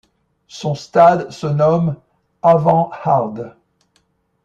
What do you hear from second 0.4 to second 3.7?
Son stade se nomme Avanhard.